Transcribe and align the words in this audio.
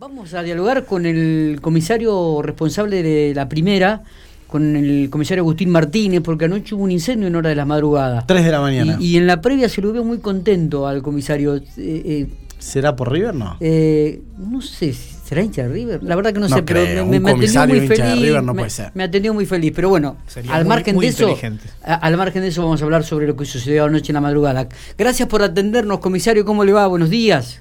Vamos 0.00 0.32
a 0.32 0.42
dialogar 0.42 0.86
con 0.86 1.04
el 1.04 1.58
comisario 1.60 2.40
responsable 2.40 3.02
de 3.02 3.34
la 3.34 3.50
primera, 3.50 4.02
con 4.46 4.74
el 4.74 5.10
comisario 5.10 5.42
Agustín 5.42 5.68
Martínez, 5.68 6.22
porque 6.22 6.46
anoche 6.46 6.74
hubo 6.74 6.84
un 6.84 6.90
incendio 6.90 7.28
en 7.28 7.36
hora 7.36 7.50
de 7.50 7.54
la 7.56 7.66
madrugada. 7.66 8.24
Tres 8.26 8.42
de 8.46 8.50
la 8.50 8.62
mañana. 8.62 8.96
Y, 8.98 9.08
y 9.08 9.16
en 9.18 9.26
la 9.26 9.42
previa 9.42 9.68
se 9.68 9.82
lo 9.82 9.92
veo 9.92 10.02
muy 10.02 10.16
contento 10.18 10.86
al 10.86 11.02
comisario. 11.02 11.54
Eh, 11.56 11.62
eh, 11.76 12.26
¿Será 12.58 12.96
por 12.96 13.12
River? 13.12 13.34
No. 13.34 13.58
eh, 13.60 14.22
no 14.38 14.62
sé, 14.62 14.94
¿será 14.94 15.42
hincha 15.42 15.64
de 15.64 15.68
River? 15.68 16.02
La 16.02 16.16
verdad 16.16 16.32
que 16.32 16.40
no, 16.40 16.48
No 16.48 16.56
sé, 16.56 16.62
pero 16.62 16.80
me, 16.80 17.02
un 17.02 17.10
me 17.10 17.16
atendió 17.18 17.34
comisario 17.34 17.74
muy 17.74 17.84
hincha 17.84 17.94
de 18.04 18.10
feliz. 18.10 18.24
River 18.24 18.42
no 18.42 18.54
me, 18.54 18.60
puede 18.62 18.70
ser. 18.70 18.90
me 18.94 19.02
atendió 19.04 19.34
muy 19.34 19.44
feliz, 19.44 19.72
pero 19.76 19.90
bueno, 19.90 20.16
Sería 20.26 20.54
al 20.54 20.64
muy- 20.64 20.68
margen 20.70 20.94
muy 20.94 21.04
de 21.06 21.10
eso, 21.12 21.36
a- 21.84 21.94
al 21.94 22.16
margen 22.16 22.40
de 22.40 22.48
eso 22.48 22.62
vamos 22.62 22.80
a 22.80 22.84
hablar 22.86 23.04
sobre 23.04 23.26
lo 23.26 23.36
que 23.36 23.44
sucedió 23.44 23.84
anoche 23.84 24.12
en 24.12 24.14
la 24.14 24.20
madrugada. 24.22 24.66
Gracias 24.96 25.28
por 25.28 25.42
atendernos, 25.42 25.98
comisario, 26.00 26.46
¿cómo 26.46 26.64
le 26.64 26.72
va? 26.72 26.86
Buenos 26.86 27.10
días. 27.10 27.60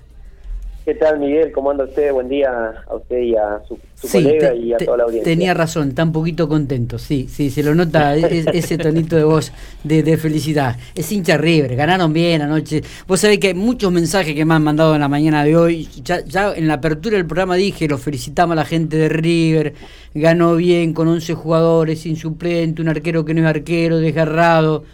¿Qué 0.85 0.95
tal, 0.95 1.19
Miguel? 1.19 1.51
¿Cómo 1.51 1.69
anda 1.69 1.83
usted? 1.83 2.11
Buen 2.11 2.29
día 2.29 2.49
a 2.89 2.95
usted 2.95 3.19
y 3.19 3.35
a 3.35 3.61
su, 3.67 3.77
su 3.93 4.07
Sí, 4.07 4.23
colega 4.23 4.49
te- 4.51 4.55
y 4.57 4.73
a 4.73 4.77
toda 4.77 4.97
la 4.97 5.03
audiencia. 5.03 5.31
tenía 5.31 5.53
razón, 5.53 5.89
está 5.89 6.03
un 6.03 6.11
poquito 6.11 6.47
contento, 6.49 6.97
sí, 6.97 7.27
sí, 7.29 7.51
se 7.51 7.61
lo 7.61 7.75
nota 7.75 8.15
e- 8.17 8.45
ese 8.53 8.77
tonito 8.79 9.15
de 9.15 9.23
voz 9.23 9.51
de, 9.83 10.01
de 10.01 10.17
felicidad. 10.17 10.77
Es 10.95 11.11
hincha 11.11 11.37
River, 11.37 11.75
ganaron 11.75 12.11
bien 12.11 12.41
anoche. 12.41 12.81
Vos 13.07 13.19
sabés 13.19 13.37
que 13.37 13.49
hay 13.49 13.53
muchos 13.53 13.91
mensajes 13.91 14.33
que 14.33 14.45
me 14.45 14.55
han 14.55 14.63
mandado 14.63 14.95
en 14.95 15.01
la 15.01 15.07
mañana 15.09 15.43
de 15.43 15.55
hoy. 15.55 15.87
Ya, 16.03 16.25
ya 16.25 16.53
en 16.55 16.67
la 16.67 16.75
apertura 16.75 17.17
del 17.17 17.27
programa 17.27 17.53
dije, 17.55 17.87
los 17.87 18.01
felicitamos 18.01 18.53
a 18.53 18.55
la 18.55 18.65
gente 18.65 18.97
de 18.97 19.09
River, 19.09 19.73
ganó 20.15 20.55
bien 20.55 20.93
con 20.93 21.07
11 21.07 21.35
jugadores, 21.35 21.99
sin 21.99 22.15
suplente, 22.15 22.81
un 22.81 22.89
arquero 22.89 23.25
que 23.25 23.35
no 23.35 23.41
es 23.41 23.47
arquero, 23.47 23.97
desgarrado. 23.99 24.85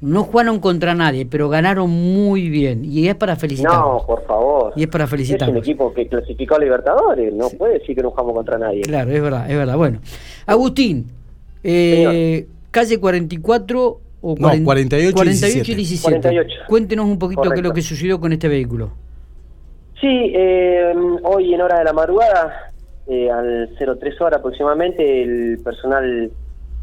No 0.00 0.24
jugaron 0.24 0.58
contra 0.58 0.96
nadie, 0.96 1.26
pero 1.26 1.48
ganaron 1.48 1.88
muy 1.88 2.48
bien. 2.48 2.84
Y 2.84 3.06
es 3.06 3.14
para 3.14 3.36
felicitarlos. 3.36 3.80
No, 4.00 4.04
por 4.04 4.26
favor. 4.26 4.61
Y 4.76 4.82
es 4.82 4.88
para 4.88 5.04
Es 5.04 5.42
un 5.48 5.56
equipo 5.56 5.92
que 5.92 6.06
clasificó 6.08 6.56
a 6.56 6.58
Libertadores. 6.58 7.34
No 7.34 7.48
puede 7.50 7.78
decir 7.78 7.94
que 7.94 8.02
no 8.02 8.10
jugamos 8.10 8.34
contra 8.34 8.58
nadie. 8.58 8.82
Claro, 8.82 9.10
es 9.10 9.22
verdad, 9.22 9.50
es 9.50 9.56
verdad. 9.56 9.76
Bueno, 9.76 10.00
Agustín, 10.46 11.06
eh, 11.62 12.46
calle 12.70 12.98
44 12.98 14.00
o 14.22 14.36
No, 14.38 14.48
40 14.48 14.64
48 14.64 15.08
y 15.08 15.12
48 15.12 15.72
y 15.72 15.74
17. 15.74 16.20
48. 16.20 16.54
Cuéntenos 16.68 17.06
un 17.06 17.18
poquito 17.18 17.42
qué 17.42 17.56
es 17.56 17.62
lo 17.62 17.72
que 17.72 17.82
sucedió 17.82 18.20
con 18.20 18.32
este 18.32 18.48
vehículo. 18.48 18.90
Sí, 20.00 20.32
eh, 20.34 20.92
hoy 21.22 21.54
en 21.54 21.60
hora 21.60 21.78
de 21.78 21.84
la 21.84 21.92
madrugada, 21.92 22.72
eh, 23.06 23.30
al 23.30 23.70
03 23.78 24.20
horas 24.20 24.40
aproximadamente, 24.40 25.22
el 25.22 25.60
personal 25.62 26.30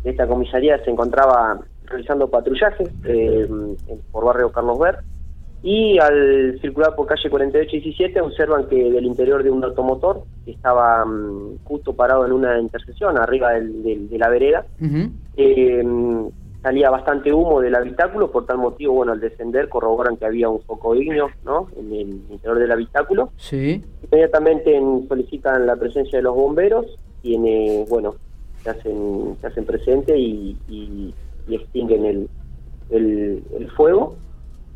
de 0.04 0.10
esta 0.10 0.28
comisaría 0.28 0.82
se 0.84 0.92
encontraba 0.92 1.60
realizando 1.86 2.30
patrullaje 2.30 2.84
eh, 3.06 3.48
por 4.12 4.26
barrio 4.26 4.52
Carlos 4.52 4.80
Ver 4.80 5.00
y 5.62 5.98
al 6.00 6.58
circular 6.62 6.96
por 6.96 7.06
calle 7.08 7.30
48 7.30 7.76
y 7.76 7.80
17 7.82 8.22
observan 8.22 8.68
que 8.68 8.92
del 8.92 9.06
interior 9.06 9.44
de 9.44 9.52
un 9.52 9.64
automotor 9.64 10.24
que 10.46 10.52
estaba 10.52 11.04
mm, 11.06 11.58
justo 11.66 11.94
parado 11.94 12.26
en 12.26 12.32
una 12.32 12.60
intersección 12.60 13.18
arriba 13.18 13.52
del- 13.54 13.84
del- 13.84 14.10
de 14.10 14.18
la 14.18 14.30
vereda 14.30 14.66
eh, 15.36 15.84
salía 16.62 16.90
bastante 16.90 17.32
humo 17.34 17.62
del 17.62 17.76
habitáculo, 17.76 18.32
por 18.32 18.46
tal 18.46 18.58
motivo, 18.58 18.94
bueno, 18.94 19.14
al 19.14 19.20
descender 19.22 19.70
corroboran 19.70 20.18
que 20.18 20.26
había 20.26 20.50
un 20.50 20.60
foco 20.62 20.94
ignio, 20.96 21.30
¿no? 21.46 21.68
En 21.78 21.92
el 21.94 22.10
interior 22.30 22.60
del 22.60 22.72
habitáculo. 22.72 23.30
Sí, 23.38 23.82
Inmediatamente 24.04 24.76
en- 24.76 25.08
solicitan 25.08 25.66
la 25.66 25.76
presencia 25.78 26.20
de 26.20 26.24
los 26.24 26.36
bomberos, 26.36 26.86
quienes, 27.22 27.88
bueno, 27.90 28.16
se 28.64 28.70
hacen, 28.72 29.36
se 29.40 29.48
hacen 29.48 29.64
presente 29.66 30.18
y, 30.18 30.58
y- 30.68 31.14
y 31.48 31.56
extinguen 31.56 32.06
el, 32.06 32.30
el- 32.90 33.44
el 33.58 33.72
fuego. 33.72 34.16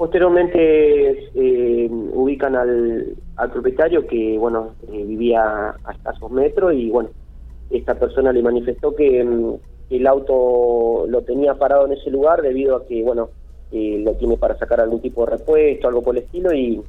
Posteriormente 0.03 1.29
eh, 1.33 1.89
ubican 1.89 2.57
al, 2.57 3.15
al 3.37 3.51
propietario 3.51 4.05
que, 4.05 4.37
bueno, 4.37 4.73
eh, 4.91 5.01
vivía 5.05 5.69
a 5.81 5.91
escasos 5.93 6.29
metros 6.29 6.73
y, 6.73 6.89
bueno, 6.89 7.07
esta 7.69 7.95
persona 7.95 8.33
le 8.33 8.43
manifestó 8.43 8.93
que 8.93 9.23
mm, 9.23 9.53
el 9.91 10.05
auto 10.05 11.05
lo 11.07 11.21
tenía 11.21 11.53
parado 11.53 11.85
en 11.85 11.93
ese 11.93 12.11
lugar 12.11 12.41
debido 12.41 12.75
a 12.75 12.85
que, 12.85 13.01
bueno, 13.01 13.29
eh, 13.71 14.01
lo 14.03 14.13
tiene 14.15 14.35
para 14.35 14.57
sacar 14.57 14.81
algún 14.81 14.99
tipo 14.99 15.23
de 15.23 15.37
repuesto, 15.37 15.87
algo 15.87 16.01
por 16.01 16.17
el 16.17 16.23
estilo, 16.23 16.53
y 16.53 16.81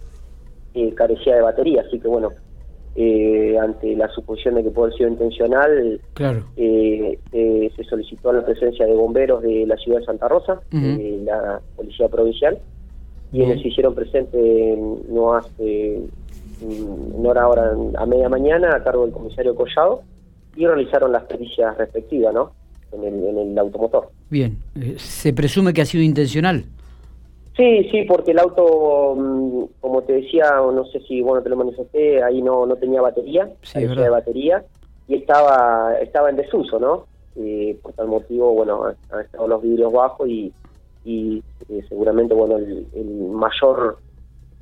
carecía 0.96 1.36
de 1.36 1.42
batería. 1.42 1.84
Así 1.86 2.00
que, 2.00 2.08
bueno, 2.08 2.30
eh, 2.96 3.56
ante 3.62 3.94
la 3.94 4.08
suposición 4.08 4.56
de 4.56 4.64
que 4.64 4.70
puede 4.70 4.86
haber 4.86 4.98
sido 4.98 5.10
intencional, 5.10 6.00
claro. 6.14 6.46
eh, 6.56 7.16
eh, 7.30 7.70
se 7.76 7.84
solicitó 7.84 8.32
la 8.32 8.44
presencia 8.44 8.86
de 8.86 8.94
bomberos 8.94 9.40
de 9.40 9.66
la 9.68 9.76
ciudad 9.76 10.00
de 10.00 10.04
Santa 10.04 10.26
Rosa, 10.26 10.60
de 10.72 11.22
la 11.24 11.60
Policía 11.76 12.08
Provincial, 12.08 12.58
quienes 13.34 13.62
se 13.62 13.68
hicieron 13.68 13.94
presentes 13.94 14.78
no 15.08 15.34
hace 15.34 16.00
mm, 16.60 17.14
una 17.16 17.30
hora 17.30 17.42
ahora 17.42 17.72
a 17.96 18.06
media 18.06 18.28
mañana 18.28 18.74
a 18.76 18.82
cargo 18.82 19.04
del 19.04 19.12
comisario 19.12 19.54
Collado 19.54 20.02
y 20.56 20.66
realizaron 20.66 21.12
las 21.12 21.24
pericias 21.24 21.76
respectivas, 21.76 22.32
¿no? 22.32 22.52
En 22.92 23.02
el, 23.04 23.24
en 23.26 23.38
el 23.38 23.58
automotor. 23.58 24.08
Bien, 24.30 24.56
Eh, 24.80 24.94
se 24.98 25.32
presume 25.32 25.72
que 25.72 25.82
ha 25.82 25.84
sido 25.84 26.04
intencional. 26.04 26.64
Sí, 27.56 27.88
sí, 27.90 28.04
porque 28.08 28.32
el 28.32 28.38
auto, 28.38 29.14
mm, 29.16 29.64
como 29.80 30.02
te 30.02 30.14
decía, 30.14 30.60
o 30.60 30.72
no 30.72 30.84
sé 30.86 31.00
si 31.00 31.20
bueno 31.20 31.42
te 31.42 31.48
lo 31.48 31.56
manifesté, 31.56 32.22
ahí 32.22 32.40
no, 32.42 32.66
no 32.66 32.76
tenía 32.76 33.00
batería, 33.00 33.48
Sí, 33.62 33.84
de 33.84 34.08
batería 34.08 34.64
y 35.08 35.16
estaba 35.16 35.94
estaba 36.00 36.30
en 36.30 36.36
desuso, 36.36 36.78
¿no? 36.78 37.06
Eh, 37.36 37.76
por 37.82 37.92
tal 37.94 38.06
motivo, 38.08 38.52
bueno, 38.54 38.84
han 39.10 39.20
estado 39.20 39.48
los 39.48 39.60
vidrios 39.62 39.92
bajos 39.92 40.28
y, 40.28 40.52
y 41.04 41.42
eh, 41.68 41.84
seguramente, 41.88 42.34
bueno, 42.34 42.56
el, 42.56 42.86
el 42.94 43.06
mayor, 43.30 43.98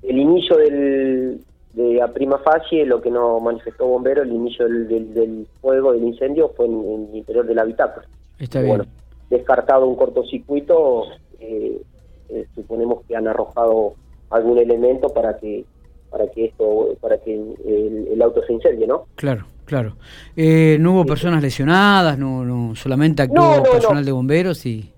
el 0.02 0.18
inicio 0.18 0.56
del 0.56 1.40
de 1.74 2.02
a 2.02 2.08
prima 2.08 2.38
facie, 2.38 2.84
lo 2.84 3.00
que 3.00 3.10
nos 3.10 3.42
manifestó 3.42 3.86
bombero, 3.86 4.22
el 4.22 4.32
inicio 4.32 4.66
del, 4.66 4.88
del, 4.88 5.14
del 5.14 5.46
fuego, 5.60 5.92
del 5.92 6.04
incendio, 6.04 6.52
fue 6.54 6.66
en, 6.66 6.72
en 6.72 7.08
el 7.08 7.16
interior 7.16 7.46
del 7.46 7.58
habitáculo. 7.58 8.06
Está 8.38 8.60
bien. 8.60 8.76
Bueno, 8.76 8.90
descartado 9.30 9.86
un 9.86 9.96
cortocircuito, 9.96 11.04
eh, 11.40 11.80
eh, 12.28 12.46
suponemos 12.54 13.04
que 13.06 13.16
han 13.16 13.26
arrojado 13.26 13.94
algún 14.30 14.58
elemento 14.58 15.08
para 15.08 15.36
que 15.38 15.64
para 16.10 16.26
que 16.28 16.44
esto 16.44 16.88
para 17.00 17.16
que 17.18 17.34
el, 17.34 18.08
el 18.12 18.22
auto 18.22 18.42
se 18.46 18.52
incendie, 18.52 18.86
¿no? 18.86 19.06
Claro, 19.14 19.46
claro. 19.64 19.96
Eh, 20.36 20.76
no 20.78 20.92
hubo 20.92 21.06
personas 21.06 21.40
lesionadas, 21.40 22.18
no, 22.18 22.44
no, 22.44 22.74
solamente 22.74 23.22
actuó 23.22 23.36
No, 23.36 23.56
no, 23.56 23.62
personal 23.62 24.04
de 24.04 24.12
bomberos 24.12 24.66
y... 24.66 24.92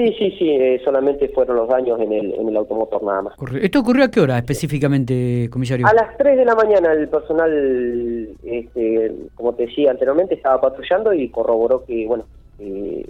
Sí, 0.00 0.14
sí, 0.18 0.30
sí, 0.38 0.48
eh, 0.48 0.80
solamente 0.82 1.28
fueron 1.28 1.56
los 1.56 1.68
daños 1.68 2.00
en 2.00 2.10
el, 2.12 2.32
en 2.32 2.48
el 2.48 2.56
automotor 2.56 3.02
nada 3.02 3.20
más. 3.22 3.34
¿Esto 3.60 3.80
ocurrió 3.80 4.04
a 4.04 4.10
qué 4.10 4.20
hora 4.20 4.38
específicamente, 4.38 5.48
comisario? 5.50 5.86
A 5.86 5.92
las 5.92 6.16
3 6.16 6.38
de 6.38 6.44
la 6.46 6.54
mañana 6.54 6.92
el 6.92 7.06
personal, 7.08 8.28
este, 8.42 9.12
como 9.34 9.52
te 9.54 9.66
decía 9.66 9.90
anteriormente, 9.90 10.34
estaba 10.36 10.58
patrullando 10.60 11.12
y 11.12 11.28
corroboró 11.28 11.84
que, 11.84 12.06
bueno, 12.06 12.24
eh, 12.60 13.06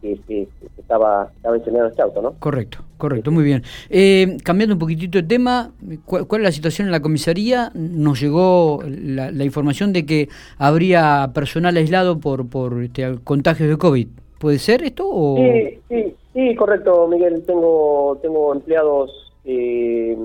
que, 0.00 0.14
que- 0.28 0.46
que 0.60 0.80
estaba, 0.80 1.30
estaba 1.34 1.56
incendiado 1.56 1.88
este 1.88 2.00
auto, 2.02 2.22
¿no? 2.22 2.32
Correcto, 2.38 2.78
correcto, 2.96 3.32
muy 3.32 3.42
bien. 3.42 3.62
Eh, 3.88 4.36
cambiando 4.44 4.74
un 4.76 4.78
poquitito 4.78 5.18
de 5.18 5.24
tema, 5.24 5.72
¿cuál, 6.04 6.26
cuál 6.28 6.42
es 6.42 6.44
la 6.44 6.52
situación 6.52 6.86
en 6.88 6.92
la 6.92 7.00
comisaría? 7.00 7.72
Nos 7.74 8.20
llegó 8.20 8.82
la, 8.86 9.32
la 9.32 9.44
información 9.44 9.92
de 9.92 10.06
que 10.06 10.28
habría 10.58 11.30
personal 11.34 11.76
aislado 11.76 12.20
por, 12.20 12.48
por 12.48 12.82
este, 12.84 13.16
contagios 13.24 13.68
de 13.68 13.76
COVID. 13.78 14.06
¿Puede 14.38 14.58
ser 14.58 14.82
esto 14.84 15.04
o...? 15.06 15.36
Sí, 15.36 15.78
sí, 15.90 16.14
sí, 16.32 16.54
correcto, 16.56 17.06
Miguel. 17.08 17.44
Tengo 17.46 18.18
tengo 18.22 18.52
empleados, 18.52 19.32
eh, 19.44 20.16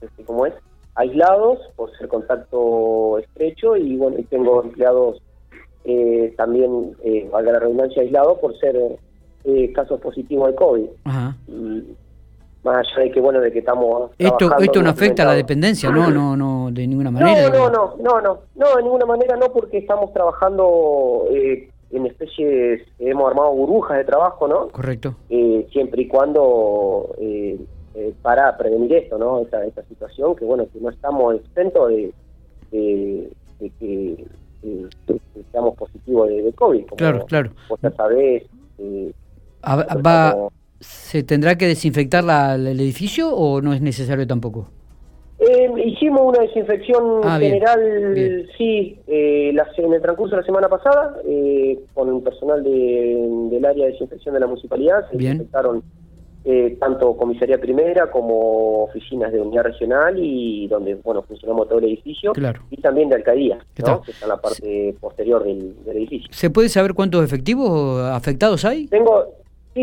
este, 0.00 0.24
¿cómo 0.24 0.46
es? 0.46 0.54
Aislados 0.94 1.60
por 1.76 1.96
ser 1.96 2.08
contacto 2.08 3.18
estrecho 3.18 3.76
y 3.76 3.96
bueno, 3.96 4.18
y 4.18 4.24
tengo 4.24 4.62
empleados 4.62 5.22
eh, 5.84 6.34
también, 6.36 6.96
eh, 7.04 7.28
valga 7.32 7.52
la 7.52 7.60
redundancia, 7.60 8.02
aislados 8.02 8.38
por 8.38 8.58
ser 8.58 8.76
eh, 9.44 9.72
casos 9.72 10.00
positivos 10.00 10.50
de 10.50 10.54
COVID. 10.56 10.86
Ajá. 11.04 11.36
Y 11.46 11.96
más 12.64 12.76
allá 12.78 13.04
de 13.04 13.10
que, 13.12 13.20
bueno, 13.20 13.40
de 13.40 13.52
que 13.52 13.60
estamos 13.60 14.10
Esto, 14.18 14.50
esto 14.58 14.82
no 14.82 14.90
afecta 14.90 15.22
a 15.22 15.26
la 15.26 15.34
dependencia, 15.34 15.90
¿no? 15.90 16.10
No, 16.10 16.36
no, 16.36 16.70
de 16.70 16.86
ninguna 16.86 17.10
manera. 17.10 17.48
No, 17.48 17.70
no, 17.70 17.70
no, 17.70 17.96
no, 18.02 18.20
no, 18.20 18.38
no, 18.56 18.76
de 18.76 18.82
ninguna 18.82 19.06
manera 19.06 19.36
no, 19.36 19.50
porque 19.52 19.78
estamos 19.78 20.12
trabajando 20.12 21.24
eh, 21.30 21.70
en 21.90 22.06
especies, 22.06 22.82
hemos 22.98 23.28
armado 23.30 23.52
burbujas 23.52 23.96
de 23.98 24.04
trabajo, 24.04 24.46
¿no? 24.48 24.68
Correcto. 24.68 25.14
eh, 25.30 25.66
siempre 25.72 26.02
y 26.02 26.08
cuando 26.08 27.14
eh, 27.18 27.58
eh, 27.94 28.12
para 28.22 28.56
prevenir 28.58 28.92
esto, 28.94 29.16
¿no? 29.18 29.40
Esta, 29.40 29.64
esta 29.64 29.82
situación, 29.84 30.36
que 30.36 30.44
bueno, 30.44 30.66
que 30.72 30.80
no 30.80 30.90
estamos 30.90 31.36
exentos 31.36 31.88
de, 31.88 32.12
de, 32.70 33.30
de 33.60 33.70
que, 33.80 34.26
eh, 34.62 34.86
que 35.06 35.20
seamos 35.50 35.74
positivos 35.76 36.28
de, 36.28 36.42
de 36.42 36.52
COVID. 36.52 36.84
Como 36.86 36.96
Claro, 36.96 37.24
claro. 37.26 37.50
Vos 37.68 37.80
ya 37.82 37.90
sabés. 37.92 38.44
¿Se 40.80 41.22
tendrá 41.24 41.56
que 41.58 41.66
desinfectar 41.66 42.22
la- 42.22 42.54
el 42.54 42.66
edificio 42.80 43.34
o 43.34 43.60
no 43.60 43.72
es 43.72 43.80
necesario 43.80 44.26
tampoco? 44.26 44.68
Eh, 45.40 45.70
hicimos 45.86 46.22
una 46.22 46.40
desinfección 46.40 47.20
Ah, 47.22 47.38
general, 47.38 48.12
bien. 48.14 48.46
sí, 48.58 48.98
eh, 49.06 49.52
la- 49.54 49.68
en 49.76 49.92
el 49.92 50.02
transcurso 50.02 50.34
de 50.34 50.42
la 50.42 50.46
semana 50.46 50.68
pasada, 50.68 51.16
eh, 51.24 51.78
con 51.94 52.14
el 52.14 52.22
personal 52.22 52.62
de- 52.64 53.46
del 53.50 53.64
área 53.64 53.86
de 53.86 53.92
desinfección 53.92 54.34
de 54.34 54.40
la 54.40 54.46
municipalidad, 54.48 55.08
se 55.10 55.16
Bien. 55.16 55.32
desinfectaron 55.34 55.82
eh, 56.44 56.76
tanto 56.80 57.14
comisaría 57.16 57.58
primera 57.58 58.10
como 58.10 58.84
oficinas 58.84 59.30
de 59.32 59.40
unidad 59.40 59.64
regional 59.64 60.14
y 60.18 60.66
donde 60.68 60.94
bueno 60.94 61.20
funcionamos 61.22 61.68
todo 61.68 61.78
el 61.80 61.86
edificio 61.86 62.32
Claro. 62.32 62.62
y 62.70 62.80
también 62.80 63.10
de 63.10 63.16
alcaldía, 63.16 63.58
que 63.74 63.82
está 63.82 64.00
en 64.22 64.28
la 64.28 64.36
parte 64.38 64.94
posterior 64.98 65.44
del, 65.44 65.84
del 65.84 65.96
edificio. 65.98 66.28
¿Se 66.32 66.48
puede 66.48 66.68
saber 66.70 66.94
cuántos 66.94 67.22
efectivos 67.22 68.00
afectados 68.02 68.64
hay? 68.64 68.86
Tengo, 68.86 69.26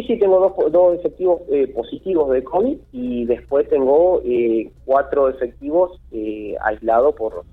sí, 0.01 0.03
sí, 0.07 0.19
tengo 0.19 0.39
dos, 0.39 0.71
dos 0.71 0.95
efectivos 1.00 1.42
eh, 1.50 1.68
positivos 1.68 2.30
de 2.31 2.44
COVID 2.44 2.77
y 2.92 3.25
después 3.25 3.69
tengo 3.69 4.21
eh, 4.25 4.69
cuatro 4.86 5.30
efectivos 5.30 6.00
eh, 6.12 6.56
aislados 6.62 7.15
por, 7.15 7.44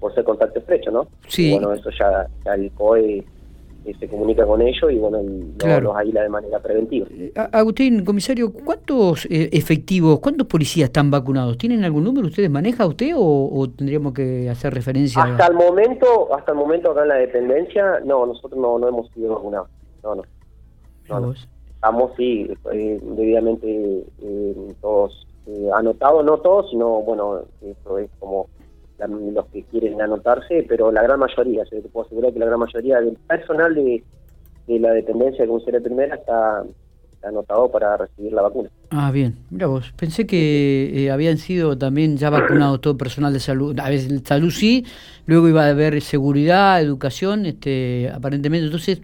por 0.00 0.12
ser 0.14 0.24
contacto 0.24 0.58
estrecho, 0.58 0.90
¿no? 0.90 1.06
Sí. 1.28 1.48
Y 1.48 1.52
bueno, 1.52 1.72
eso 1.72 1.90
ya, 1.90 2.26
ya 2.44 2.54
el 2.54 2.72
COE 2.72 3.24
eh, 3.84 3.94
se 4.00 4.08
comunica 4.08 4.44
con 4.46 4.62
ellos 4.62 4.90
y 4.90 4.96
bueno, 4.96 5.20
y 5.22 5.52
Claro. 5.58 5.88
los 5.88 5.96
aísla 5.96 6.22
de 6.22 6.28
manera 6.28 6.58
preventiva. 6.60 7.06
Eh, 7.10 7.32
Agustín, 7.52 8.04
comisario, 8.04 8.52
¿cuántos 8.52 9.26
eh, 9.26 9.48
efectivos, 9.52 10.18
cuántos 10.18 10.46
policías 10.48 10.86
están 10.88 11.10
vacunados? 11.10 11.56
¿Tienen 11.58 11.84
algún 11.84 12.02
número? 12.04 12.26
¿Ustedes 12.26 12.50
maneja 12.50 12.84
usted 12.86 13.12
o, 13.16 13.48
o 13.52 13.70
tendríamos 13.70 14.12
que 14.12 14.48
hacer 14.50 14.74
referencia 14.74 15.22
Hasta 15.22 15.46
el 15.46 15.54
momento, 15.54 16.34
hasta 16.34 16.50
el 16.52 16.58
momento 16.58 16.90
acá 16.90 17.02
en 17.02 17.08
la 17.08 17.16
dependencia, 17.16 18.00
no, 18.04 18.26
nosotros 18.26 18.60
no, 18.60 18.78
no 18.78 18.88
hemos 18.88 19.08
sido 19.12 19.34
vacunados. 19.34 19.68
No, 20.02 20.16
no. 20.16 20.22
no, 21.08 21.20
no. 21.20 21.34
Estamos, 21.82 22.12
sí, 22.16 22.48
eh, 22.72 23.00
debidamente 23.02 24.04
eh, 24.22 24.74
todos 24.80 25.26
eh, 25.48 25.68
anotados, 25.74 26.24
no 26.24 26.38
todos, 26.38 26.70
sino, 26.70 27.02
bueno, 27.02 27.40
esto 27.60 27.98
es 27.98 28.08
como 28.20 28.46
los 29.00 29.46
que 29.46 29.64
quieren 29.64 30.00
anotarse, 30.00 30.64
pero 30.68 30.92
la 30.92 31.02
gran 31.02 31.18
mayoría, 31.18 31.64
se 31.64 31.82
te 31.82 31.88
puedo 31.88 32.06
asegurar 32.06 32.32
que 32.32 32.38
la 32.38 32.46
gran 32.46 32.60
mayoría 32.60 33.00
del 33.00 33.16
personal 33.26 33.74
de, 33.74 34.00
de 34.68 34.78
la 34.78 34.92
dependencia 34.92 35.42
de 35.42 35.48
comisaría 35.48 35.80
primera 35.80 36.14
está, 36.14 36.62
anotado 37.24 37.68
para 37.68 37.96
recibir 37.96 38.32
la 38.32 38.42
vacuna. 38.42 38.68
Ah, 38.90 39.10
bien, 39.10 39.38
mira 39.50 39.66
vos, 39.66 39.92
pensé 39.96 40.24
que 40.24 41.10
habían 41.12 41.38
sido 41.38 41.76
también 41.76 42.16
ya 42.16 42.30
vacunados 42.30 42.80
todo 42.80 42.96
personal 42.96 43.32
de 43.32 43.40
salud, 43.40 43.76
a 43.80 43.88
veces 43.88 44.22
salud 44.24 44.50
sí, 44.50 44.86
luego 45.26 45.48
iba 45.48 45.64
a 45.64 45.70
haber 45.70 46.00
seguridad, 46.00 46.80
educación, 46.80 47.44
este, 47.46 48.08
aparentemente, 48.08 48.66
entonces, 48.66 49.00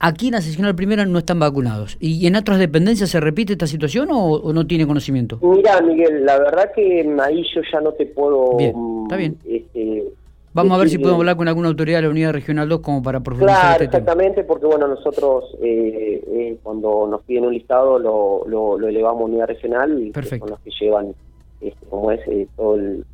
aquí 0.00 0.26
en 0.28 0.32
la 0.32 0.40
seccional 0.40 0.74
primera 0.74 1.04
no 1.06 1.18
están 1.18 1.38
vacunados. 1.38 1.96
¿Y 2.00 2.26
en 2.26 2.36
otras 2.36 2.58
dependencias 2.58 3.10
se 3.10 3.20
repite 3.20 3.52
esta 3.54 3.66
situación 3.66 4.08
o, 4.10 4.34
o 4.34 4.52
no 4.52 4.66
tiene 4.66 4.86
conocimiento? 4.86 5.38
Mira, 5.42 5.80
Miguel, 5.80 6.24
la 6.24 6.38
verdad 6.38 6.70
que 6.74 7.00
ahí 7.22 7.44
yo 7.54 7.60
ya 7.72 7.80
no 7.80 7.92
te 7.92 8.06
puedo... 8.06 8.56
Bien, 8.56 8.72
mm, 8.74 9.02
está 9.04 9.16
bien. 9.16 9.36
este, 9.44 10.04
Vamos 10.52 10.76
a 10.76 10.78
ver 10.78 10.88
si 10.88 10.98
podemos 10.98 11.18
hablar 11.18 11.36
con 11.36 11.48
alguna 11.48 11.66
autoridad 11.68 11.98
de 11.98 12.02
la 12.02 12.10
Unidad 12.10 12.32
Regional 12.32 12.68
2 12.68 12.78
como 12.80 13.02
para 13.02 13.18
profundizar 13.18 13.60
Claro, 13.60 13.72
este 13.72 13.86
tema. 13.88 13.98
exactamente, 13.98 14.44
porque 14.44 14.66
bueno, 14.66 14.86
nosotros 14.86 15.44
eh, 15.60 16.22
eh, 16.28 16.56
cuando 16.62 17.08
nos 17.08 17.22
piden 17.22 17.46
un 17.46 17.52
listado 17.54 17.98
lo, 17.98 18.44
lo, 18.46 18.78
lo 18.78 18.86
elevamos 18.86 19.22
a 19.22 19.24
unidad 19.24 19.48
regional 19.48 20.00
y 20.00 20.10
Perfecto. 20.12 20.46
son 20.46 20.50
los 20.50 20.60
que 20.60 20.70
llevan, 20.80 21.12
este, 21.60 21.86
como 21.90 22.12
es, 22.12 22.20
eh, 22.28 22.46
todo 22.56 22.76
el, 22.76 23.04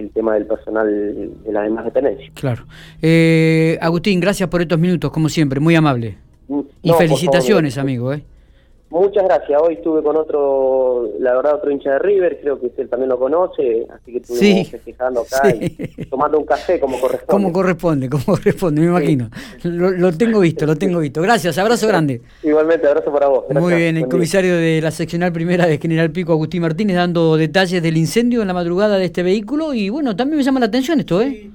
el 0.00 0.10
tema 0.10 0.34
del 0.34 0.46
personal 0.46 0.86
de 0.86 1.52
las 1.52 1.64
demás 1.64 1.84
dependencias. 1.84 2.30
Claro. 2.34 2.64
Eh, 3.02 3.78
Agustín, 3.80 4.20
gracias 4.20 4.48
por 4.48 4.60
estos 4.62 4.78
minutos, 4.78 5.10
como 5.10 5.28
siempre, 5.28 5.60
muy 5.60 5.74
amable. 5.74 6.16
Mm, 6.48 6.60
Y 6.82 6.92
felicitaciones, 6.92 7.74
favor, 7.74 7.88
amigo. 7.88 8.12
¿eh? 8.12 8.22
Muchas 8.90 9.22
gracias. 9.24 9.62
Hoy 9.62 9.74
estuve 9.74 10.02
con 10.02 10.16
otro, 10.16 11.08
la 11.20 11.34
verdad, 11.36 11.54
otro 11.54 11.70
hincha 11.70 11.92
de 11.92 11.98
River, 12.00 12.40
creo 12.42 12.58
que 12.60 12.66
usted 12.66 12.88
también 12.88 13.08
lo 13.08 13.20
conoce, 13.20 13.86
así 13.88 14.10
que 14.10 14.18
estuvimos 14.18 14.40
Sí, 14.40 14.64
festejando 14.64 15.20
acá 15.20 15.48
sí. 15.48 15.76
y 15.96 16.04
tomando 16.06 16.38
un 16.40 16.44
café 16.44 16.80
como 16.80 16.98
corresponde. 17.00 17.26
Como 17.30 17.52
corresponde, 17.52 18.08
como 18.10 18.24
corresponde, 18.24 18.80
me 18.80 18.88
imagino. 18.88 19.30
Lo, 19.62 19.92
lo 19.92 20.12
tengo 20.12 20.40
visto, 20.40 20.66
lo 20.66 20.74
tengo 20.74 20.98
visto. 20.98 21.22
Gracias, 21.22 21.56
abrazo 21.58 21.86
grande. 21.86 22.20
Igualmente, 22.42 22.88
abrazo 22.88 23.12
para 23.12 23.28
vos. 23.28 23.44
Muy 23.50 23.74
bien, 23.74 23.96
el 23.96 24.02
Buen 24.02 24.08
día. 24.08 24.08
comisario 24.08 24.56
de 24.56 24.80
la 24.82 24.90
seccional 24.90 25.32
primera 25.32 25.66
de 25.66 25.78
General 25.78 26.10
Pico, 26.10 26.32
Agustín 26.32 26.62
Martínez, 26.62 26.96
dando 26.96 27.36
detalles 27.36 27.80
del 27.82 27.96
incendio 27.96 28.40
en 28.42 28.48
la 28.48 28.54
madrugada 28.54 28.98
de 28.98 29.04
este 29.04 29.22
vehículo. 29.22 29.72
Y 29.72 29.88
bueno, 29.88 30.16
también 30.16 30.38
me 30.38 30.42
llama 30.42 30.58
la 30.58 30.66
atención 30.66 30.98
esto, 30.98 31.22
¿eh? 31.22 31.48